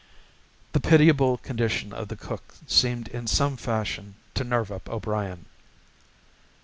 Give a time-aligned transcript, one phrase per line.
[0.71, 5.45] The pitiable condition of the cook seemed in some fashion to nerve up O'Brien.